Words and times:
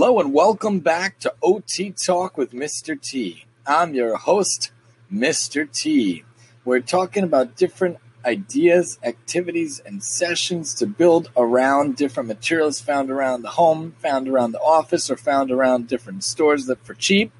Hello 0.00 0.20
and 0.20 0.32
welcome 0.32 0.78
back 0.78 1.18
to 1.18 1.34
OT 1.42 1.90
Talk 1.90 2.38
with 2.38 2.52
Mr. 2.52 2.96
T. 3.02 3.46
I'm 3.66 3.94
your 3.94 4.16
host, 4.16 4.70
Mr. 5.12 5.68
T. 5.68 6.22
We're 6.64 6.78
talking 6.78 7.24
about 7.24 7.56
different 7.56 7.98
ideas, 8.24 9.00
activities, 9.02 9.80
and 9.84 10.00
sessions 10.00 10.72
to 10.74 10.86
build 10.86 11.32
around 11.36 11.96
different 11.96 12.28
materials 12.28 12.80
found 12.80 13.10
around 13.10 13.42
the 13.42 13.48
home, 13.48 13.96
found 13.98 14.28
around 14.28 14.52
the 14.52 14.60
office, 14.60 15.10
or 15.10 15.16
found 15.16 15.50
around 15.50 15.88
different 15.88 16.22
stores 16.22 16.66
that 16.66 16.86
for 16.86 16.94
cheap. 16.94 17.32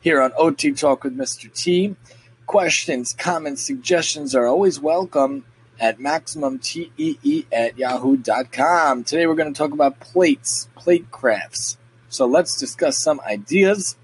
Here 0.00 0.22
on 0.22 0.30
OT 0.36 0.70
Talk 0.70 1.02
with 1.02 1.18
Mr. 1.18 1.52
T, 1.52 1.96
questions, 2.46 3.12
comments, 3.12 3.62
suggestions 3.62 4.36
are 4.36 4.46
always 4.46 4.78
welcome 4.78 5.44
at 5.80 5.98
MaximumTEE 5.98 7.46
at 7.50 7.76
yahoo.com. 7.76 9.02
Today 9.02 9.26
we're 9.26 9.34
going 9.34 9.52
to 9.52 9.58
talk 9.58 9.72
about 9.72 9.98
plates, 9.98 10.68
plate 10.76 11.10
crafts. 11.10 11.76
So 12.08 12.26
let's 12.26 12.58
discuss 12.58 13.02
some 13.02 13.20
ideas. 13.20 13.96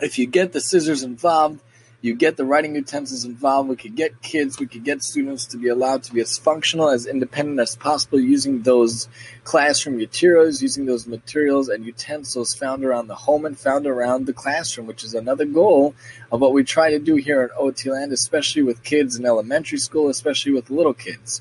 If 0.00 0.18
you 0.18 0.26
get 0.26 0.52
the 0.52 0.60
scissors 0.60 1.02
involved, 1.02 1.60
you 2.02 2.16
get 2.16 2.36
the 2.36 2.44
writing 2.44 2.74
utensils 2.74 3.24
involved. 3.24 3.68
We 3.68 3.76
could 3.76 3.94
get 3.94 4.20
kids, 4.20 4.58
we 4.58 4.66
could 4.66 4.82
get 4.82 5.04
students 5.04 5.46
to 5.46 5.56
be 5.56 5.68
allowed 5.68 6.02
to 6.04 6.12
be 6.12 6.20
as 6.20 6.36
functional, 6.36 6.90
as 6.90 7.06
independent 7.06 7.60
as 7.60 7.76
possible 7.76 8.18
using 8.18 8.62
those 8.62 9.08
classroom 9.44 9.98
materials, 9.98 10.60
using 10.60 10.84
those 10.84 11.06
materials 11.06 11.68
and 11.68 11.86
utensils 11.86 12.54
found 12.54 12.84
around 12.84 13.06
the 13.06 13.14
home 13.14 13.46
and 13.46 13.56
found 13.56 13.86
around 13.86 14.26
the 14.26 14.32
classroom, 14.32 14.88
which 14.88 15.04
is 15.04 15.14
another 15.14 15.44
goal 15.44 15.94
of 16.32 16.40
what 16.40 16.52
we 16.52 16.64
try 16.64 16.90
to 16.90 16.98
do 16.98 17.14
here 17.14 17.40
at 17.40 17.56
OT 17.56 17.90
Land, 17.90 18.12
especially 18.12 18.62
with 18.62 18.82
kids 18.82 19.16
in 19.16 19.24
elementary 19.24 19.78
school, 19.78 20.08
especially 20.08 20.52
with 20.52 20.70
little 20.70 20.94
kids. 20.94 21.40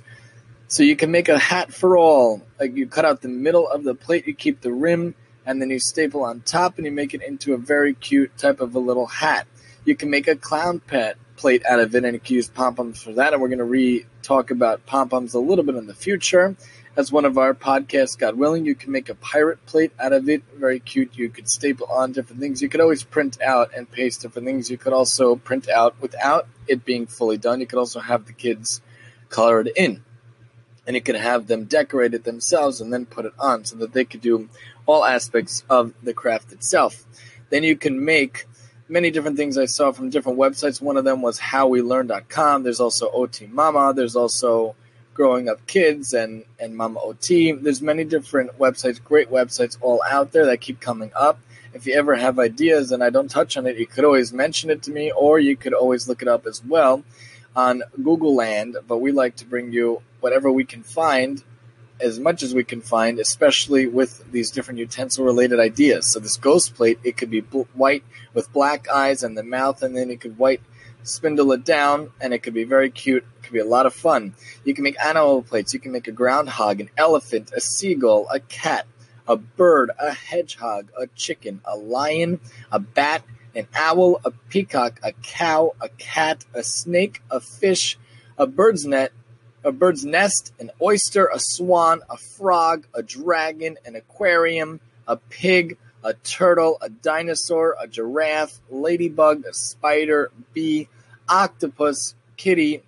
So 0.68 0.84
you 0.84 0.96
can 0.96 1.10
make 1.10 1.28
a 1.28 1.40
hat 1.40 1.74
for 1.74 1.98
all. 1.98 2.44
Like 2.60 2.76
you 2.76 2.86
cut 2.86 3.04
out 3.04 3.22
the 3.22 3.30
middle 3.30 3.68
of 3.68 3.84
the 3.84 3.96
plate, 3.96 4.28
you 4.28 4.36
keep 4.36 4.62
the 4.62 4.72
rim, 4.72 5.16
and 5.46 5.62
then 5.62 5.70
you 5.70 5.80
staple 5.80 6.24
on 6.24 6.42
top 6.42 6.78
and 6.78 6.86
you 6.86 6.92
make 6.92 7.14
it 7.14 7.22
into 7.22 7.54
a 7.54 7.58
very 7.58 7.94
cute 7.94 8.38
type 8.38 8.62
of 8.62 8.76
a 8.76 8.80
little 8.80 9.08
hat. 9.08 9.48
You 9.86 9.96
can 9.96 10.10
make 10.10 10.28
a 10.28 10.36
clown 10.36 10.80
pet 10.80 11.18
plate 11.36 11.66
out 11.66 11.80
of 11.80 11.96
it, 11.96 12.06
and 12.06 12.14
you 12.14 12.20
can 12.20 12.36
use 12.36 12.48
pom 12.48 12.76
poms 12.76 13.02
for 13.02 13.14
that. 13.14 13.34
And 13.34 13.42
we're 13.42 13.48
going 13.48 13.58
to 13.60 13.66
re 13.66 14.06
talk 14.22 14.52
about 14.52 14.86
pom 14.86 15.10
poms 15.10 15.34
a 15.34 15.40
little 15.40 15.64
bit 15.64 15.76
in 15.76 15.88
the 15.88 15.96
future. 15.96 16.56
As 16.96 17.10
one 17.10 17.24
of 17.24 17.38
our 17.38 17.54
podcasts, 17.54 18.18
God 18.18 18.38
willing, 18.38 18.66
you 18.66 18.76
can 18.76 18.92
make 18.92 19.08
a 19.08 19.16
pirate 19.16 19.66
plate 19.66 19.94
out 19.98 20.12
of 20.12 20.28
it. 20.28 20.44
Very 20.56 20.80
cute. 20.80 21.16
You 21.16 21.30
could 21.30 21.50
staple 21.50 21.88
on 21.88 22.12
different 22.12 22.42
things. 22.42 22.62
You 22.62 22.68
could 22.68 22.82
always 22.82 23.04
print 23.04 23.42
out 23.42 23.72
and 23.76 23.90
paste 23.90 24.22
different 24.22 24.46
things. 24.46 24.70
You 24.70 24.78
could 24.78 24.92
also 24.92 25.38
print 25.38 25.70
out 25.70 25.96
without 26.02 26.48
it 26.68 26.84
being 26.84 27.08
fully 27.08 27.38
done. 27.38 27.62
You 27.62 27.66
could 27.66 27.80
also 27.80 28.02
have 28.02 28.26
the 28.26 28.34
kids 28.34 28.82
color 29.30 29.62
it 29.62 29.72
in. 29.76 30.04
And 30.86 30.96
you 30.96 31.02
could 31.02 31.16
have 31.16 31.48
them 31.48 31.64
decorate 31.64 32.14
it 32.14 32.26
themselves 32.26 32.82
and 32.82 32.92
then 32.92 33.06
put 33.06 33.26
it 33.26 33.34
on 33.40 33.64
so 33.64 33.78
that 33.78 33.94
they 33.94 34.04
could 34.04 34.22
do 34.22 34.50
all 34.86 35.06
aspects 35.06 35.64
of 35.70 35.94
the 36.04 36.14
craft 36.14 36.52
itself. 36.52 37.06
Then 37.50 37.64
you 37.64 37.76
can 37.76 38.04
make 38.04 38.46
many 38.90 39.10
different 39.10 39.38
things 39.38 39.58
I 39.58 39.66
saw 39.66 39.92
from 39.92 40.10
different 40.10 40.38
websites. 40.38 40.82
One 40.82 40.98
of 40.98 41.06
them 41.06 41.22
was 41.22 41.40
howweelearn.com. 41.40 42.64
There's 42.64 42.80
also 42.80 43.10
OT 43.10 43.48
Mama. 43.48 43.94
There's 43.96 44.16
also 44.16 44.76
Growing 45.14 45.50
Up 45.50 45.66
Kids 45.68 46.14
and, 46.14 46.44
and 46.60 46.76
Mama 46.76 47.00
OT. 47.00 47.52
There's 47.54 47.82
many 47.82 48.04
different 48.04 48.58
websites, 48.58 49.04
great 49.04 49.30
websites 49.30 49.78
all 49.82 50.02
out 50.10 50.32
there 50.32 50.46
that 50.48 50.62
keep 50.62 50.80
coming 50.80 51.12
up. 51.16 51.40
If 51.74 51.86
you 51.86 51.94
ever 51.94 52.16
have 52.16 52.38
ideas 52.38 52.92
and 52.92 53.04
I 53.04 53.10
don't 53.10 53.30
touch 53.30 53.56
on 53.56 53.66
it, 53.66 53.78
you 53.78 53.88
could 53.88 54.04
always 54.04 54.34
mention 54.34 54.70
it 54.70 54.84
to 54.84 54.92
me 54.92 55.12
or 55.12 55.40
you 55.40 55.56
could 55.56 55.74
always 55.74 56.08
look 56.08 56.22
it 56.22 56.28
up 56.28 56.46
as 56.46 56.64
well 56.64 57.04
on 57.56 57.84
Google 58.04 58.36
Land. 58.36 58.78
But 58.88 58.98
we 58.98 59.12
like 59.12 59.38
to 59.38 59.46
bring 59.46 59.72
you 59.72 60.02
whatever 60.20 60.52
we 60.52 60.66
can 60.66 60.84
find 60.84 61.42
as 62.02 62.20
much 62.20 62.44
as 62.44 62.54
we 62.54 62.64
can 62.64 62.82
find, 62.82 63.20
especially 63.20 63.88
with 63.88 64.30
these 64.32 64.52
different 64.52 64.80
utensil 64.80 65.26
related 65.26 65.60
ideas. 65.60 66.08
So 66.08 66.20
this 66.20 66.38
ghost 66.38 66.76
plate, 66.76 67.00
it 67.04 67.18
could 67.18 67.30
be 67.30 67.42
bl- 67.42 67.62
white 67.74 68.04
with 68.34 68.52
black 68.52 68.90
eyes 68.90 69.24
and 69.24 69.38
the 69.38 69.44
mouth, 69.44 69.82
and 69.84 69.96
then 69.96 70.10
you 70.10 70.18
could 70.18 70.38
white 70.38 70.62
spindle 71.04 71.52
it 71.52 71.64
down, 71.64 72.12
and 72.20 72.34
it 72.34 72.40
could 72.40 72.54
be 72.54 72.64
very 72.64 72.90
cute. 72.90 73.24
It 73.24 73.44
could 73.44 73.54
be 73.54 73.60
a 73.60 73.66
lot 73.66 73.86
of 73.86 73.94
fun. 73.94 74.36
You 74.64 74.74
can 74.74 74.84
make 74.84 75.04
animal 75.04 75.42
plates. 75.42 75.74
You 75.74 75.80
can 75.80 75.92
make 75.92 76.08
a 76.08 76.12
groundhog, 76.12 76.80
an 76.80 76.90
elephant, 76.98 77.52
a 77.56 77.62
seagull, 77.62 78.28
a 78.30 78.40
cat, 78.40 78.86
a 79.28 79.36
bird, 79.36 79.92
a 80.00 80.12
hedgehog, 80.12 80.90
a 80.98 81.08
chicken, 81.08 81.62
a 81.66 81.78
lion, 81.78 82.40
a 82.72 82.80
bat, 82.80 83.24
an 83.56 83.68
owl, 83.76 84.22
a 84.24 84.32
peacock, 84.50 85.00
a 85.04 85.12
cow, 85.12 85.74
a 85.82 85.90
cat, 85.90 86.46
a 86.54 86.64
snake, 86.64 87.22
a 87.30 87.40
fish, 87.40 87.98
a 88.38 88.48
bird's 88.48 88.86
net, 88.86 89.12
a 89.64 89.72
bird's 89.72 90.06
nest, 90.06 90.54
an 90.60 90.72
oyster, 90.82 91.30
a 91.34 91.40
swan, 91.40 92.02
a 92.10 92.18
frog, 92.18 92.86
a 92.94 93.04
dragon, 93.04 93.78
an 93.86 93.96
aquarium, 93.96 94.80
a 95.08 95.18
pig, 95.18 95.78
a 96.04 96.14
turtle, 96.14 96.78
a 96.82 96.90
dinosaur, 96.90 97.76
a 97.80 97.88
giraffe, 97.88 98.60
ladybug, 98.70 99.46
a 99.46 99.54
spider, 99.54 100.32
bee, 100.54 100.88
octopus, 101.30 102.16
kitty, 102.38 102.82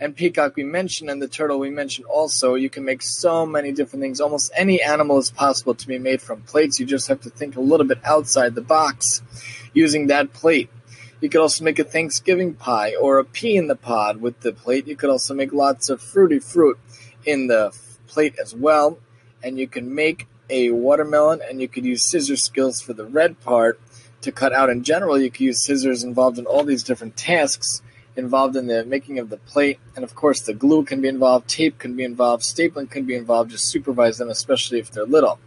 and 0.00 0.14
peacock 0.14 0.54
we 0.54 0.62
mentioned, 0.62 1.10
and 1.10 1.20
the 1.20 1.28
turtle 1.28 1.58
we 1.58 1.70
mentioned 1.70 2.06
also. 2.06 2.54
You 2.54 2.70
can 2.70 2.84
make 2.84 3.02
so 3.02 3.44
many 3.46 3.72
different 3.72 4.02
things. 4.02 4.20
Almost 4.20 4.52
any 4.56 4.80
animal 4.80 5.18
is 5.18 5.30
possible 5.30 5.74
to 5.74 5.86
be 5.86 5.98
made 5.98 6.22
from 6.22 6.42
plates. 6.42 6.78
You 6.78 6.86
just 6.86 7.08
have 7.08 7.20
to 7.22 7.30
think 7.30 7.56
a 7.56 7.60
little 7.60 7.86
bit 7.86 7.98
outside 8.04 8.54
the 8.54 8.60
box 8.60 9.22
using 9.72 10.06
that 10.08 10.32
plate. 10.32 10.70
You 11.20 11.28
could 11.28 11.40
also 11.40 11.64
make 11.64 11.78
a 11.78 11.84
Thanksgiving 11.84 12.54
pie 12.54 12.94
or 12.94 13.18
a 13.18 13.24
pea 13.24 13.56
in 13.56 13.66
the 13.66 13.76
pod 13.76 14.20
with 14.20 14.40
the 14.40 14.52
plate. 14.52 14.86
You 14.86 14.96
could 14.96 15.10
also 15.10 15.34
make 15.34 15.52
lots 15.52 15.88
of 15.88 16.00
fruity 16.00 16.38
fruit 16.38 16.78
in 17.24 17.48
the 17.48 17.76
plate 18.06 18.36
as 18.40 18.54
well. 18.54 18.98
And 19.42 19.58
you 19.58 19.66
can 19.66 19.94
make 19.94 20.28
a 20.48 20.70
watermelon 20.70 21.40
and 21.48 21.60
you 21.60 21.68
could 21.68 21.84
use 21.84 22.08
scissor 22.08 22.36
skills 22.36 22.80
for 22.80 22.92
the 22.92 23.04
red 23.04 23.40
part 23.40 23.80
to 24.20 24.32
cut 24.32 24.52
out. 24.52 24.70
In 24.70 24.84
general, 24.84 25.18
you 25.18 25.30
could 25.30 25.40
use 25.40 25.64
scissors 25.64 26.04
involved 26.04 26.38
in 26.38 26.46
all 26.46 26.64
these 26.64 26.82
different 26.82 27.16
tasks 27.16 27.82
involved 28.16 28.56
in 28.56 28.66
the 28.66 28.84
making 28.84 29.18
of 29.18 29.30
the 29.30 29.36
plate. 29.36 29.78
And 29.94 30.04
of 30.04 30.14
course, 30.14 30.40
the 30.40 30.54
glue 30.54 30.84
can 30.84 31.00
be 31.00 31.08
involved, 31.08 31.48
tape 31.48 31.78
can 31.78 31.94
be 31.94 32.04
involved, 32.04 32.42
stapling 32.42 32.90
can 32.90 33.04
be 33.04 33.14
involved. 33.14 33.50
Just 33.50 33.68
supervise 33.68 34.18
them, 34.18 34.28
especially 34.28 34.78
if 34.80 34.90
they're 34.90 35.06
little. 35.06 35.38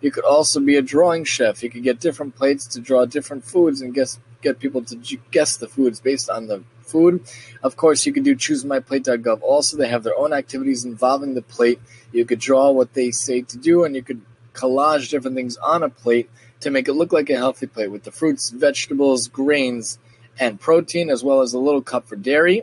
You 0.00 0.10
could 0.10 0.24
also 0.24 0.60
be 0.60 0.76
a 0.76 0.82
drawing 0.82 1.24
chef. 1.24 1.62
You 1.62 1.70
could 1.70 1.82
get 1.82 2.00
different 2.00 2.36
plates 2.36 2.66
to 2.68 2.80
draw 2.80 3.06
different 3.06 3.44
foods 3.44 3.80
and 3.80 3.94
guess 3.94 4.18
get 4.42 4.58
people 4.58 4.82
to 4.84 4.96
guess 5.30 5.56
the 5.56 5.68
foods 5.68 6.00
based 6.00 6.30
on 6.30 6.46
the 6.46 6.62
food. 6.82 7.24
Of 7.62 7.76
course, 7.76 8.06
you 8.06 8.12
could 8.12 8.24
do 8.24 8.36
choosemyplate.gov. 8.36 9.42
Also, 9.42 9.76
they 9.76 9.88
have 9.88 10.02
their 10.02 10.16
own 10.16 10.32
activities 10.32 10.84
involving 10.84 11.34
the 11.34 11.42
plate. 11.42 11.80
You 12.12 12.24
could 12.24 12.38
draw 12.38 12.70
what 12.70 12.94
they 12.94 13.10
say 13.10 13.42
to 13.42 13.58
do, 13.58 13.84
and 13.84 13.94
you 13.94 14.02
could 14.02 14.22
collage 14.54 15.10
different 15.10 15.36
things 15.36 15.56
on 15.58 15.82
a 15.82 15.88
plate 15.88 16.30
to 16.60 16.70
make 16.70 16.88
it 16.88 16.94
look 16.94 17.12
like 17.12 17.28
a 17.28 17.36
healthy 17.36 17.66
plate 17.66 17.90
with 17.90 18.04
the 18.04 18.12
fruits, 18.12 18.50
vegetables, 18.50 19.28
grains, 19.28 19.98
and 20.38 20.60
protein, 20.60 21.10
as 21.10 21.22
well 21.22 21.42
as 21.42 21.52
a 21.52 21.58
little 21.58 21.82
cup 21.82 22.08
for 22.08 22.16
dairy. 22.16 22.62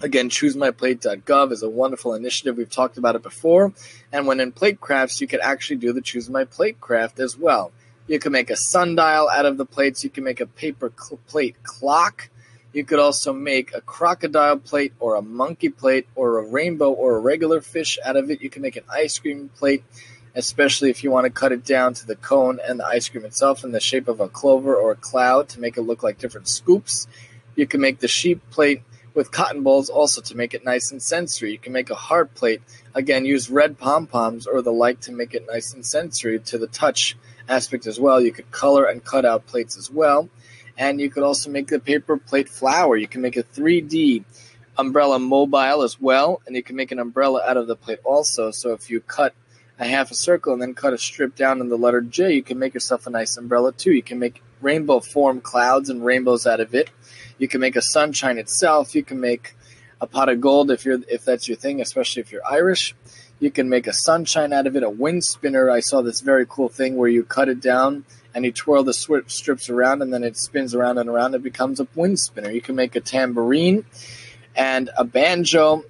Again, 0.00 0.30
choosemyplate.gov 0.30 1.52
is 1.52 1.62
a 1.62 1.70
wonderful 1.70 2.14
initiative. 2.14 2.56
We've 2.56 2.68
talked 2.68 2.98
about 2.98 3.14
it 3.14 3.22
before. 3.22 3.72
And 4.12 4.26
when 4.26 4.40
in 4.40 4.50
plate 4.50 4.80
crafts, 4.80 5.20
you 5.20 5.28
could 5.28 5.40
actually 5.40 5.76
do 5.76 5.92
the 5.92 6.00
Choose 6.00 6.28
My 6.28 6.44
Plate 6.44 6.80
craft 6.80 7.20
as 7.20 7.38
well. 7.38 7.70
You 8.06 8.18
can 8.18 8.32
make 8.32 8.50
a 8.50 8.56
sundial 8.56 9.28
out 9.28 9.46
of 9.46 9.58
the 9.58 9.66
plates. 9.66 10.04
You 10.04 10.10
can 10.10 10.24
make 10.24 10.40
a 10.40 10.46
paper 10.46 10.92
cl- 10.96 11.20
plate 11.28 11.62
clock. 11.62 12.28
You 12.72 12.84
could 12.84 12.98
also 12.98 13.32
make 13.32 13.74
a 13.74 13.80
crocodile 13.80 14.58
plate 14.58 14.94
or 14.98 15.14
a 15.14 15.22
monkey 15.22 15.68
plate 15.68 16.06
or 16.14 16.38
a 16.38 16.46
rainbow 16.46 16.90
or 16.90 17.16
a 17.16 17.20
regular 17.20 17.60
fish 17.60 17.98
out 18.04 18.16
of 18.16 18.30
it. 18.30 18.40
You 18.40 18.50
can 18.50 18.62
make 18.62 18.76
an 18.76 18.84
ice 18.90 19.18
cream 19.18 19.50
plate, 19.54 19.84
especially 20.34 20.88
if 20.88 21.04
you 21.04 21.10
want 21.10 21.24
to 21.24 21.30
cut 21.30 21.52
it 21.52 21.64
down 21.64 21.94
to 21.94 22.06
the 22.06 22.16
cone 22.16 22.58
and 22.66 22.80
the 22.80 22.86
ice 22.86 23.08
cream 23.08 23.24
itself 23.24 23.62
in 23.62 23.72
the 23.72 23.80
shape 23.80 24.08
of 24.08 24.20
a 24.20 24.28
clover 24.28 24.74
or 24.74 24.92
a 24.92 24.96
cloud 24.96 25.50
to 25.50 25.60
make 25.60 25.76
it 25.76 25.82
look 25.82 26.02
like 26.02 26.18
different 26.18 26.48
scoops. 26.48 27.06
You 27.54 27.66
can 27.66 27.80
make 27.82 28.00
the 28.00 28.08
sheep 28.08 28.40
plate 28.50 28.82
with 29.14 29.30
cotton 29.30 29.62
balls 29.62 29.90
also 29.90 30.22
to 30.22 30.36
make 30.36 30.54
it 30.54 30.64
nice 30.64 30.90
and 30.90 31.02
sensory. 31.02 31.52
You 31.52 31.58
can 31.58 31.74
make 31.74 31.90
a 31.90 31.94
heart 31.94 32.34
plate. 32.34 32.62
Again, 32.94 33.24
use 33.24 33.50
red 33.50 33.78
pom 33.78 34.06
poms 34.06 34.46
or 34.46 34.60
the 34.60 34.72
like 34.72 35.00
to 35.02 35.12
make 35.12 35.34
it 35.34 35.46
nice 35.48 35.72
and 35.72 35.84
sensory 35.84 36.38
to 36.38 36.58
the 36.58 36.66
touch 36.66 37.16
aspect 37.48 37.86
as 37.86 37.98
well. 37.98 38.20
You 38.20 38.32
could 38.32 38.50
color 38.50 38.84
and 38.84 39.04
cut 39.04 39.24
out 39.24 39.46
plates 39.46 39.76
as 39.76 39.90
well. 39.90 40.28
And 40.76 41.00
you 41.00 41.10
could 41.10 41.22
also 41.22 41.50
make 41.50 41.68
the 41.68 41.78
paper 41.78 42.16
plate 42.16 42.48
flower. 42.48 42.96
You 42.96 43.08
can 43.08 43.22
make 43.22 43.36
a 43.36 43.42
3D 43.42 44.24
umbrella 44.76 45.18
mobile 45.18 45.82
as 45.82 46.00
well. 46.00 46.42
And 46.46 46.56
you 46.56 46.62
can 46.62 46.76
make 46.76 46.92
an 46.92 46.98
umbrella 46.98 47.42
out 47.46 47.56
of 47.56 47.66
the 47.66 47.76
plate 47.76 48.00
also. 48.04 48.50
So 48.50 48.72
if 48.72 48.90
you 48.90 49.00
cut 49.00 49.34
a 49.78 49.86
half 49.86 50.10
a 50.10 50.14
circle 50.14 50.52
and 50.52 50.62
then 50.62 50.74
cut 50.74 50.92
a 50.92 50.98
strip 50.98 51.34
down 51.34 51.60
in 51.60 51.68
the 51.68 51.76
letter 51.76 52.00
J, 52.00 52.32
you 52.32 52.42
can 52.42 52.58
make 52.58 52.74
yourself 52.74 53.06
a 53.06 53.10
nice 53.10 53.36
umbrella 53.36 53.72
too. 53.72 53.92
You 53.92 54.02
can 54.02 54.18
make 54.18 54.42
rainbow 54.60 55.00
form 55.00 55.40
clouds 55.40 55.90
and 55.90 56.04
rainbows 56.04 56.46
out 56.46 56.60
of 56.60 56.74
it. 56.74 56.90
You 57.38 57.48
can 57.48 57.60
make 57.60 57.76
a 57.76 57.82
sunshine 57.82 58.38
itself. 58.38 58.94
You 58.94 59.02
can 59.02 59.20
make 59.20 59.54
a 60.02 60.06
pot 60.06 60.28
of 60.28 60.40
gold 60.40 60.70
if 60.70 60.84
you're 60.84 60.98
if 61.08 61.24
that's 61.24 61.46
your 61.48 61.56
thing, 61.56 61.80
especially 61.80 62.20
if 62.20 62.32
you're 62.32 62.44
Irish. 62.44 62.94
You 63.38 63.50
can 63.50 63.68
make 63.68 63.86
a 63.86 63.92
sunshine 63.92 64.52
out 64.52 64.66
of 64.66 64.76
it, 64.76 64.82
a 64.82 64.90
wind 64.90 65.24
spinner. 65.24 65.70
I 65.70 65.80
saw 65.80 66.02
this 66.02 66.20
very 66.20 66.46
cool 66.46 66.68
thing 66.68 66.96
where 66.96 67.08
you 67.08 67.24
cut 67.24 67.48
it 67.48 67.60
down 67.60 68.04
and 68.34 68.44
you 68.44 68.52
twirl 68.52 68.84
the 68.84 68.94
strips 68.94 69.70
around 69.70 70.02
and 70.02 70.12
then 70.12 70.24
it 70.24 70.36
spins 70.36 70.74
around 70.74 70.98
and 70.98 71.08
around. 71.08 71.34
It 71.34 71.42
becomes 71.42 71.80
a 71.80 71.86
wind 71.94 72.18
spinner. 72.18 72.50
You 72.50 72.60
can 72.60 72.76
make 72.76 72.96
a 72.96 73.00
tambourine 73.00 73.84
and 74.54 74.90
a 74.96 75.04
banjo 75.04 75.84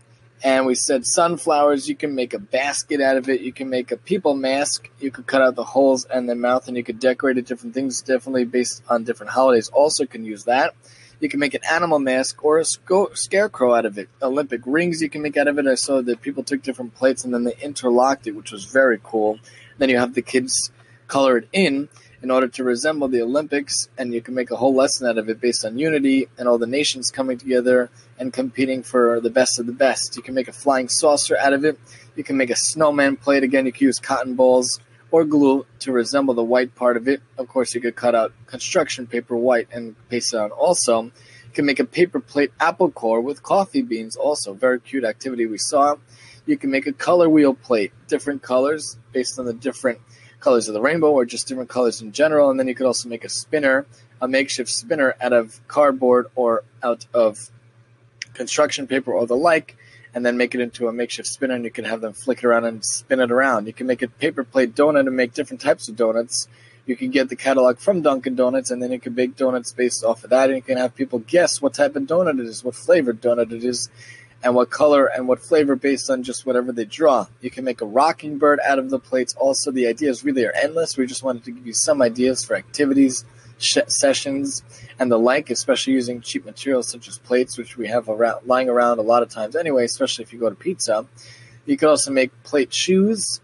And 0.45 0.67
we 0.67 0.75
said 0.75 1.07
sunflowers, 1.07 1.89
you 1.89 1.95
can 1.95 2.15
make 2.15 2.35
a 2.35 2.39
basket 2.39 3.01
out 3.01 3.17
of 3.17 3.29
it. 3.29 3.43
You 3.43 3.53
can 3.53 3.71
make 3.71 3.93
a 3.93 3.97
people 3.97 4.35
mask. 4.35 4.91
You 4.99 5.13
could 5.13 5.27
cut 5.27 5.41
out 5.41 5.55
the 5.55 5.63
holes 5.65 6.05
and 6.05 6.29
the 6.29 6.35
mouth 6.35 6.67
and 6.67 6.77
you 6.77 6.83
could 6.83 6.99
decorate 6.99 7.39
it 7.39 7.47
different 7.47 7.75
things, 7.75 8.03
definitely 8.03 8.45
based 8.45 8.83
on 8.89 9.05
different 9.05 9.31
holidays. 9.31 9.69
Also 9.69 10.05
can 10.05 10.25
use 10.25 10.45
that. 10.45 10.75
You 11.23 11.29
can 11.29 11.39
make 11.39 11.55
an 11.55 11.61
animal 11.71 12.01
mask 12.01 12.45
or 12.45 12.59
a 12.59 12.65
sco- 12.65 13.15
scarecrow 13.15 13.75
out 13.75 13.87
of 13.87 13.97
it. 13.97 14.09
Olympic 14.21 14.63
rings 14.67 15.01
you 15.01 15.09
can 15.09 15.23
make 15.23 15.37
out 15.37 15.47
of 15.47 15.57
it. 15.57 15.69
I 15.69 15.77
saw 15.77 16.03
that 16.03 16.21
people 16.21 16.43
took 16.43 16.63
different 16.63 16.97
plates 16.97 17.25
and 17.25 17.33
then 17.33 17.45
they 17.45 17.55
interlocked 17.63 18.27
it, 18.27 18.33
which 18.33 18.51
was 18.51 18.65
very 18.65 18.99
cool. 19.01 19.39
Then 19.79 19.89
you 19.89 19.99
have 19.99 20.15
the 20.15 20.23
kids 20.23 20.73
color 21.07 21.39
it 21.39 21.49
in 21.53 21.89
in 22.25 22.33
order 22.33 22.49
to 22.49 22.65
resemble 22.65 23.07
the 23.07 23.23
Olympics, 23.23 23.89
and 23.97 24.13
you 24.13 24.21
can 24.21 24.35
make 24.35 24.51
a 24.51 24.57
whole 24.57 24.75
lesson 24.75 25.07
out 25.07 25.17
of 25.17 25.29
it 25.29 25.41
based 25.41 25.65
on 25.65 25.79
unity 25.79 26.27
and 26.39 26.49
all 26.49 26.59
the 26.59 26.67
nations 26.67 27.13
coming 27.13 27.39
together 27.39 27.89
and 28.19 28.33
competing 28.33 28.83
for 28.83 29.21
the 29.21 29.31
best 29.31 29.61
of 29.61 29.67
the 29.67 29.73
best. 29.73 30.17
You 30.17 30.23
can 30.23 30.35
make 30.35 30.49
a 30.49 30.53
flying 30.53 30.89
saucer 30.89 31.37
out 31.37 31.53
of 31.53 31.65
it. 31.65 31.79
You 32.17 32.25
can 32.25 32.37
make 32.37 32.51
a 32.51 32.57
snowman 32.57 33.17
plate. 33.17 33.45
Again, 33.45 33.67
you 33.67 33.73
can 33.73 33.87
use 33.87 34.01
cotton 34.01 34.35
balls 34.35 34.81
or 35.13 35.25
glue 35.25 35.67
to 35.79 35.93
resemble 35.93 36.35
the 36.35 36.43
white 36.43 36.75
part 36.75 36.97
of 36.97 37.07
it. 37.07 37.21
Of 37.39 37.47
course, 37.47 37.75
you 37.75 37.81
could 37.81 37.95
cut 37.95 38.15
out 38.15 38.33
construction 38.47 39.07
paper 39.07 39.37
white 39.37 39.69
and 39.71 39.95
paste 40.09 40.35
it 40.35 40.39
on 40.39 40.51
also. 40.51 41.03
You 41.05 41.53
can 41.53 41.67
make 41.67 41.79
a 41.79 41.85
paper 41.85 42.19
plate 42.19 42.51
apple 42.59 42.91
core 42.91 43.21
with 43.21 43.43
coffee 43.43 43.83
beans 43.83 44.17
also. 44.17 44.55
Very 44.55 44.81
cute 44.81 45.05
activity 45.05 45.47
we 45.47 45.59
saw. 45.59 45.97
You 46.47 46.57
can 46.57 46.71
make 46.71 46.87
a 46.87 46.93
color 46.93 47.29
wheel 47.29 47.55
plate, 47.55 47.93
different 48.09 48.43
colors 48.43 48.97
based 49.13 49.39
on 49.39 49.45
the 49.45 49.53
different 49.53 50.01
colors 50.41 50.67
of 50.67 50.75
the 50.75 50.81
rainbow 50.81 51.13
or 51.13 51.27
just 51.27 51.47
different 51.47 51.69
colors 51.69 52.01
in 52.01 52.13
general. 52.13 52.51
And 52.51 52.59
then 52.59 52.67
you 52.67 52.75
could 52.75 52.87
also 52.87 53.09
make 53.09 53.25
a 53.25 53.29
spinner, 53.29 53.87
a 54.21 54.27
makeshift 54.27 54.71
spinner 54.71 55.15
out 55.21 55.35
of 55.35 55.61
cardboard 55.69 56.29
or 56.35 56.65
out 56.83 57.07
of 57.13 57.51
construction 58.33 58.87
paper 58.87 59.13
or 59.13 59.27
the 59.27 59.37
like, 59.37 59.77
and 60.15 60.25
then 60.25 60.37
make 60.37 60.55
it 60.55 60.61
into 60.61 60.89
a 60.89 60.93
makeshift 60.93 61.29
spinner 61.29 61.55
and 61.55 61.65
you 61.65 61.71
can 61.71 61.85
have 61.85 62.01
them 62.01 62.13
flick 62.13 62.39
it 62.39 62.45
around 62.45 62.65
and 62.65 62.85
spin 62.85 63.21
it 63.21 63.33
around. 63.33 63.67
You 63.67 63.73
can 63.73 63.87
make 63.87 64.03
a 64.03 64.09
paper 64.09 64.45
plate 64.45 64.75
donut 64.75 65.07
and 65.07 65.17
make 65.17 65.33
different 65.33 65.61
types 65.61 65.89
of 65.89 65.97
donuts. 65.97 66.49
You 66.85 66.97
can 66.97 67.11
get 67.11 67.29
the 67.29 67.37
catalog 67.37 67.79
from 67.79 68.03
Dunkin' 68.03 68.35
Donuts 68.35 68.71
and 68.71 68.83
then 68.83 68.91
you 68.91 68.99
can 68.99 69.15
bake 69.15 69.37
donuts 69.37 69.73
based 69.73 70.05
off 70.05 70.25
of 70.25 70.31
that 70.31 70.51
and 70.51 70.57
you 70.57 70.63
can 70.63 70.79
have 70.79 70.95
people 70.95 71.21
guess 71.21 71.63
what 71.63 71.75
type 71.75 71.97
of 71.97 72.03
donut 72.03 72.41
it 72.41 72.47
is, 72.47 72.65
what 72.65 72.75
flavored 72.75 73.23
donut 73.23 73.53
it 73.53 73.65
is, 73.65 73.89
and 74.43 74.55
what 74.55 74.71
color 74.71 75.07
and 75.07 75.29
what 75.29 75.41
flavor 75.41 75.77
based 75.77 76.11
on 76.11 76.23
just 76.23 76.45
whatever 76.45 76.73
they 76.73 76.85
draw. 76.85 77.27
You 77.41 77.51
can 77.51 77.65
make 77.65 77.81
a 77.81 77.87
rocking 77.87 78.39
bird 78.39 78.59
out 78.65 78.79
of 78.79 78.91
the 78.91 78.99
plates. 78.99 79.35
Also, 79.39 79.71
the 79.71 79.87
ideas 79.87 80.25
really 80.25 80.45
are 80.45 80.53
endless. 80.53 80.97
We 80.97 81.07
just 81.07 81.23
wanted 81.23 81.45
to 81.45 81.53
give 81.53 81.67
you 81.67 81.73
some 81.73 82.03
ideas 82.03 82.45
for 82.45 82.57
activities, 82.57 83.25
sh- 83.63 83.79
sessions, 83.89 84.63
and 84.99 85.11
the 85.11 85.19
like, 85.19 85.51
especially 85.51 85.95
using 85.95 86.21
cheap 86.21 86.45
materials 86.45 86.89
such 86.89 87.09
as 87.09 87.19
plates, 87.19 87.59
which 87.59 87.77
we 87.77 87.89
have 87.89 88.09
around, 88.09 88.47
lying 88.47 88.69
around 88.69 88.99
a 88.99 89.03
lot 89.03 89.23
of 89.23 89.29
times 89.29 89.57
anyway, 89.57 89.85
especially 89.85 90.25
if 90.25 90.33
you 90.33 90.39
go 90.39 90.49
to 90.49 90.57
pizza. 90.57 91.07
You 91.67 91.77
can 91.77 91.89
also 91.89 92.11
make 92.11 92.31
plate 92.43 92.73
shoes, 92.73 93.41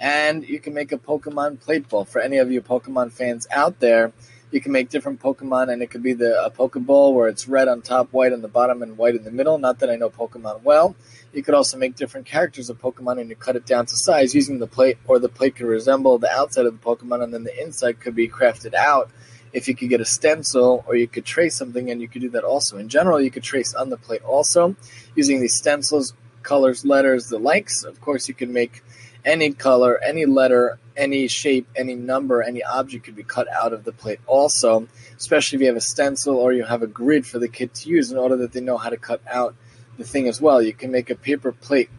and 0.00 0.46
you 0.46 0.58
can 0.60 0.74
make 0.74 0.92
a 0.92 0.98
Pokemon 0.98 1.60
plate 1.60 1.88
ball 1.88 2.04
for 2.04 2.20
any 2.20 2.38
of 2.38 2.50
you 2.50 2.60
Pokemon 2.60 3.12
fans 3.12 3.46
out 3.50 3.80
there 3.80 4.12
you 4.52 4.60
can 4.60 4.70
make 4.70 4.90
different 4.90 5.20
Pokemon, 5.20 5.72
and 5.72 5.82
it 5.82 5.90
could 5.90 6.02
be 6.02 6.12
the 6.12 6.44
a 6.44 6.50
Pokeball 6.50 7.14
where 7.14 7.26
it's 7.26 7.48
red 7.48 7.68
on 7.68 7.80
top, 7.80 8.12
white 8.12 8.34
on 8.34 8.42
the 8.42 8.48
bottom, 8.48 8.82
and 8.82 8.98
white 8.98 9.16
in 9.16 9.24
the 9.24 9.30
middle. 9.30 9.58
Not 9.58 9.78
that 9.78 9.90
I 9.90 9.96
know 9.96 10.10
Pokemon 10.10 10.62
well. 10.62 10.94
You 11.32 11.42
could 11.42 11.54
also 11.54 11.78
make 11.78 11.96
different 11.96 12.26
characters 12.26 12.68
of 12.68 12.80
Pokemon, 12.80 13.18
and 13.18 13.30
you 13.30 13.34
cut 13.34 13.56
it 13.56 13.64
down 13.64 13.86
to 13.86 13.96
size 13.96 14.34
using 14.34 14.58
the 14.58 14.66
plate, 14.66 14.98
or 15.06 15.18
the 15.18 15.30
plate 15.30 15.56
could 15.56 15.66
resemble 15.66 16.18
the 16.18 16.30
outside 16.30 16.66
of 16.66 16.78
the 16.78 16.84
Pokemon, 16.86 17.24
and 17.24 17.32
then 17.32 17.44
the 17.44 17.62
inside 17.62 17.98
could 17.98 18.14
be 18.14 18.28
crafted 18.28 18.74
out. 18.74 19.10
If 19.52 19.68
you 19.68 19.74
could 19.74 19.88
get 19.88 20.00
a 20.00 20.04
stencil, 20.04 20.84
or 20.86 20.96
you 20.96 21.06
could 21.06 21.24
trace 21.24 21.54
something, 21.54 21.90
and 21.90 22.00
you 22.00 22.08
could 22.08 22.22
do 22.22 22.30
that 22.30 22.44
also. 22.44 22.78
In 22.78 22.88
general, 22.88 23.20
you 23.20 23.30
could 23.30 23.42
trace 23.42 23.74
on 23.74 23.90
the 23.90 23.96
plate 23.96 24.22
also 24.22 24.76
using 25.14 25.40
these 25.40 25.54
stencils, 25.54 26.14
colors, 26.42 26.84
letters, 26.84 27.28
the 27.28 27.38
likes. 27.38 27.84
Of 27.84 28.00
course, 28.00 28.28
you 28.28 28.34
can 28.34 28.52
make 28.52 28.82
any 29.24 29.52
color, 29.52 30.00
any 30.02 30.26
letter, 30.26 30.78
any 30.96 31.28
shape, 31.28 31.68
any 31.76 31.94
number, 31.94 32.42
any 32.42 32.62
object 32.62 33.04
could 33.04 33.16
be 33.16 33.22
cut 33.22 33.48
out 33.48 33.72
of 33.72 33.84
the 33.84 33.92
plate 33.92 34.20
also, 34.26 34.88
especially 35.16 35.56
if 35.56 35.60
you 35.60 35.66
have 35.68 35.76
a 35.76 35.80
stencil 35.80 36.36
or 36.36 36.52
you 36.52 36.64
have 36.64 36.82
a 36.82 36.86
grid 36.86 37.26
for 37.26 37.38
the 37.38 37.48
kid 37.48 37.72
to 37.74 37.88
use 37.88 38.10
in 38.10 38.18
order 38.18 38.36
that 38.36 38.52
they 38.52 38.60
know 38.60 38.76
how 38.76 38.90
to 38.90 38.96
cut 38.96 39.22
out 39.30 39.54
the 39.96 40.04
thing 40.04 40.28
as 40.28 40.40
well. 40.40 40.60
You 40.60 40.72
can 40.72 40.90
make 40.90 41.10
a 41.10 41.14
paper 41.14 41.52
plate 41.52 41.90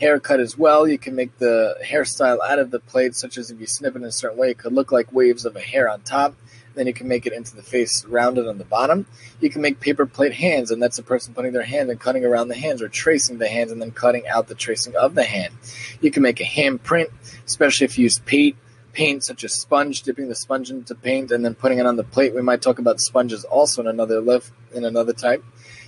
haircut 0.00 0.40
as 0.40 0.56
well. 0.56 0.86
You 0.86 0.98
can 0.98 1.14
make 1.14 1.36
the 1.38 1.76
hairstyle 1.84 2.38
out 2.40 2.58
of 2.58 2.70
the 2.70 2.78
plate, 2.78 3.14
such 3.16 3.36
as 3.36 3.50
if 3.50 3.60
you 3.60 3.66
snip 3.66 3.96
it 3.96 3.98
in 3.98 4.04
a 4.04 4.12
certain 4.12 4.38
way, 4.38 4.50
it 4.50 4.58
could 4.58 4.72
look 4.72 4.92
like 4.92 5.12
waves 5.12 5.44
of 5.44 5.56
a 5.56 5.60
hair 5.60 5.90
on 5.90 6.02
top. 6.02 6.36
Then 6.78 6.86
you 6.86 6.94
can 6.94 7.08
make 7.08 7.26
it 7.26 7.32
into 7.32 7.56
the 7.56 7.62
face 7.62 8.04
rounded 8.04 8.46
on 8.46 8.58
the 8.58 8.64
bottom. 8.64 9.06
You 9.40 9.50
can 9.50 9.62
make 9.62 9.80
paper 9.80 10.06
plate 10.06 10.32
hands, 10.32 10.70
and 10.70 10.80
that's 10.80 10.98
a 10.98 11.02
person 11.02 11.34
putting 11.34 11.52
their 11.52 11.64
hand 11.64 11.90
and 11.90 11.98
cutting 11.98 12.24
around 12.24 12.48
the 12.48 12.54
hands 12.54 12.80
or 12.80 12.88
tracing 12.88 13.38
the 13.38 13.48
hands 13.48 13.72
and 13.72 13.82
then 13.82 13.90
cutting 13.90 14.28
out 14.28 14.46
the 14.46 14.54
tracing 14.54 14.94
of 14.94 15.14
the 15.14 15.24
hand. 15.24 15.54
You 16.00 16.10
can 16.10 16.22
make 16.22 16.40
a 16.40 16.44
hand 16.44 16.84
print, 16.84 17.10
especially 17.44 17.86
if 17.86 17.98
you 17.98 18.04
use 18.04 18.20
paint, 18.20 18.56
paint 18.92 19.24
such 19.24 19.44
as 19.44 19.52
sponge, 19.52 20.02
dipping 20.02 20.28
the 20.28 20.34
sponge 20.34 20.70
into 20.70 20.94
paint 20.94 21.30
and 21.30 21.44
then 21.44 21.54
putting 21.54 21.78
it 21.78 21.86
on 21.86 21.96
the 21.96 22.04
plate. 22.04 22.34
We 22.34 22.42
might 22.42 22.62
talk 22.62 22.78
about 22.78 23.00
sponges 23.00 23.44
also 23.44 23.82
in 23.82 23.88
another 23.88 24.20
lift 24.20 24.52
in 24.72 24.84
another 24.84 25.12
type. 25.12 25.44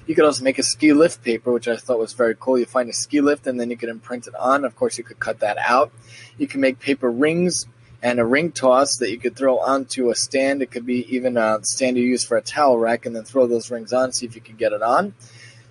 You 0.07 0.15
could 0.15 0.25
also 0.25 0.43
make 0.43 0.59
a 0.59 0.63
ski 0.63 0.93
lift 0.93 1.23
paper, 1.23 1.53
which 1.53 1.69
I 1.69 1.77
thought 1.77 1.99
was 1.99 2.15
very 2.15 2.35
cool. 2.39 2.59
You 2.59 2.67
find 2.67 2.89
a 2.89 2.93
ski 2.93 3.21
lift 3.21 3.47
and 3.47 3.61
then 3.61 3.71
you 3.71 3.77
could 3.77 3.89
imprint 3.89 4.27
it 4.27 4.35
on. 4.35 4.65
Of 4.65 4.75
course, 4.75 4.99
you 4.99 5.05
could 5.05 5.21
cut 5.21 5.41
that 5.41 5.57
out. 5.59 5.93
You 6.37 6.49
can 6.49 6.61
make 6.61 6.81
paper 6.81 7.11
rings 7.11 7.67
and 8.03 8.19
a 8.19 8.25
ring 8.25 8.53
toss 8.53 8.97
that 8.99 9.11
you 9.11 9.19
could 9.19 9.37
throw 9.37 9.59
onto 9.59 10.11
a 10.11 10.15
stand. 10.15 10.63
It 10.63 10.71
could 10.71 10.87
be 10.87 11.15
even 11.15 11.37
a 11.37 11.61
stand 11.63 11.97
you 11.97 12.05
use 12.05 12.25
for 12.25 12.37
a 12.37 12.43
towel 12.43 12.79
rack 12.79 13.07
and 13.07 13.15
then 13.15 13.25
throw 13.25 13.47
those 13.47 13.71
rings 13.71 13.93
on, 13.93 14.13
see 14.13 14.27
if 14.27 14.35
you 14.35 14.41
can 14.41 14.57
get 14.57 14.73
it 14.73 14.83
on. 14.83 15.15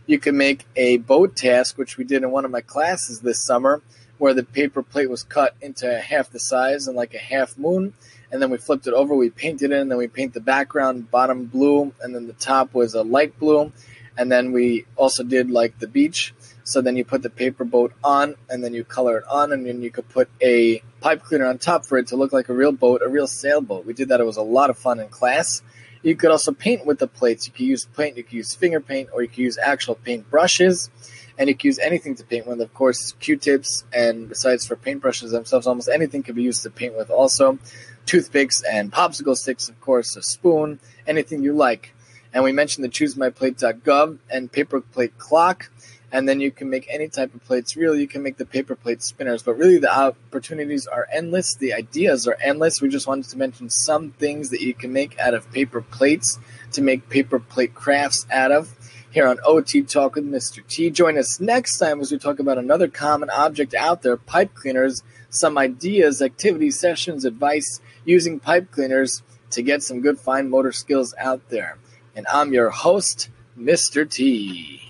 You 0.06 0.20
can 0.20 0.38
make 0.38 0.66
a 0.76 0.98
boat 0.98 1.36
task, 1.36 1.78
which 1.78 1.98
we 1.98 2.04
did 2.04 2.24
in 2.24 2.32
one 2.32 2.46
of 2.46 2.52
my 2.52 2.62
classes 2.62 3.22
this 3.22 3.44
summer, 3.44 3.82
where 4.18 4.34
the 4.34 4.44
paper 4.44 4.82
plate 4.82 5.10
was 5.10 5.24
cut 5.24 5.56
into 5.62 6.00
half 6.00 6.30
the 6.30 6.40
size 6.40 6.88
and 6.88 6.96
like 6.96 7.14
a 7.14 7.20
half 7.20 7.58
moon. 7.58 7.94
And 8.32 8.42
then 8.42 8.52
we 8.52 8.58
flipped 8.58 8.86
it 8.86 8.94
over, 8.94 9.16
we 9.16 9.30
painted 9.30 9.72
it, 9.72 9.80
and 9.80 9.90
then 9.90 9.98
we 9.98 10.08
paint 10.08 10.34
the 10.34 10.40
background 10.40 11.10
bottom 11.10 11.46
blue, 11.46 11.94
and 12.02 12.14
then 12.14 12.28
the 12.28 12.34
top 12.34 12.74
was 12.74 12.94
a 12.94 13.02
light 13.02 13.40
blue. 13.40 13.72
And 14.18 14.32
then 14.32 14.52
we 14.52 14.86
also 14.96 15.24
did 15.24 15.50
like 15.50 15.80
the 15.80 15.88
beach 15.88 16.34
so 16.70 16.82
then 16.82 16.96
you 16.96 17.04
put 17.04 17.24
the 17.24 17.32
paper 17.32 17.64
boat 17.64 17.94
on, 18.04 18.36
and 18.48 18.64
then 18.64 18.76
you 18.76 18.84
color 18.84 19.18
it 19.18 19.24
on, 19.28 19.52
and 19.52 19.66
then 19.66 19.82
you 19.82 19.90
could 19.90 20.08
put 20.08 20.30
a 20.40 20.84
pipe 21.02 21.24
cleaner 21.24 21.46
on 21.46 21.58
top 21.58 21.86
for 21.86 21.98
it 21.98 22.08
to 22.08 22.16
look 22.16 22.34
like 22.34 22.50
a 22.50 22.54
real 22.54 22.72
boat, 22.72 23.02
a 23.04 23.10
real 23.10 23.28
sailboat. 23.28 23.86
We 23.86 23.94
did 23.94 24.10
that. 24.10 24.20
It 24.20 24.26
was 24.26 24.38
a 24.38 24.42
lot 24.42 24.70
of 24.70 24.78
fun 24.78 25.00
in 25.00 25.10
class. 25.10 25.62
You 26.02 26.16
could 26.16 26.32
also 26.32 26.52
paint 26.52 26.86
with 26.86 27.00
the 27.00 27.08
plates. 27.08 27.48
You 27.48 27.54
could 27.54 27.66
use 27.66 27.86
paint, 27.86 28.18
you 28.18 28.24
could 28.24 28.34
use 28.34 28.56
finger 28.56 28.80
paint, 28.80 29.10
or 29.12 29.22
you 29.22 29.28
could 29.28 29.40
use 29.40 29.58
actual 29.58 29.96
paint 29.96 30.30
brushes, 30.30 30.90
and 31.38 31.50
you 31.50 31.56
could 31.56 31.66
use 31.66 31.80
anything 31.80 32.16
to 32.16 32.24
paint 32.24 32.48
with. 32.48 32.62
Of 32.62 32.74
course, 32.74 33.14
Q-tips, 33.20 33.84
and 33.92 34.30
besides 34.30 34.66
for 34.66 34.76
paintbrushes 34.76 35.32
themselves, 35.32 35.68
almost 35.68 35.90
anything 35.90 36.24
could 36.24 36.36
be 36.36 36.44
used 36.44 36.64
to 36.64 36.70
paint 36.70 36.96
with. 36.96 37.10
Also, 37.10 37.60
toothpicks 38.06 38.64
and 38.64 38.92
popsicle 38.92 39.36
sticks, 39.36 39.68
of 39.68 39.80
course, 39.82 40.16
a 40.16 40.24
spoon, 40.24 40.80
anything 41.06 41.44
you 41.44 41.54
like. 41.54 41.94
And 42.34 42.44
we 42.44 42.52
mentioned 42.52 42.86
the 42.86 42.90
ChooseMyPlate.gov 42.90 44.20
and 44.30 44.52
paper 44.52 44.82
plate 44.82 45.18
clock 45.18 45.70
and 46.12 46.28
then 46.28 46.40
you 46.40 46.52
can 46.52 46.70
make 46.70 46.88
any 46.90 47.08
type 47.08 47.34
of 47.36 47.44
plates. 47.46 47.76
Really, 47.76 48.02
you 48.02 48.08
can 48.08 48.24
make 48.24 48.38
the 48.38 48.46
paper 48.46 48.76
plate 48.76 49.02
spinners, 49.02 49.44
but 49.44 49.58
really 49.58 49.78
the 49.78 49.96
opportunities 49.96 50.88
are 50.88 51.08
endless. 51.12 51.56
The 51.56 51.74
ideas 51.74 52.28
are 52.28 52.38
endless. 52.42 52.82
We 52.82 52.90
just 52.90 53.08
wanted 53.08 53.30
to 53.30 53.38
mention 53.38 53.70
some 53.70 54.12
things 54.12 54.50
that 54.50 54.62
you 54.62 54.74
can 54.74 54.92
make 54.92 55.20
out 55.20 55.34
of 55.34 55.52
paper 55.52 55.82
plates 55.82 56.40
to 56.74 56.82
make 56.82 57.10
paper 57.10 57.40
plate 57.40 57.74
crafts 57.74 58.26
out 58.32 58.52
of. 58.52 58.76
Here 59.12 59.28
on 59.28 59.40
OT 59.44 59.82
Talk 59.82 60.16
with 60.16 60.30
Mr. 60.30 60.66
T. 60.68 60.92
Join 60.92 61.18
us 61.18 61.40
next 61.40 61.80
time 61.80 62.00
as 62.00 62.12
we 62.12 62.20
talk 62.20 62.38
about 62.38 62.60
another 62.60 62.88
common 62.88 63.32
object 63.32 63.74
out 63.74 64.04
there 64.04 64.18
pipe 64.18 64.54
cleaners, 64.54 65.02
some 65.32 65.58
ideas, 65.58 66.22
activities, 66.22 66.80
sessions, 66.80 67.26
advice 67.26 67.82
using 68.06 68.40
pipe 68.40 68.70
cleaners 68.72 69.24
to 69.52 69.64
get 69.64 69.82
some 69.82 70.02
good 70.02 70.20
fine 70.20 70.50
motor 70.50 70.72
skills 70.72 71.16
out 71.18 71.50
there. 71.50 71.78
And 72.16 72.28
I'm 72.28 72.54
your 72.54 72.70
host, 72.70 73.30
Mr. 73.58 74.10
T. 74.10 74.89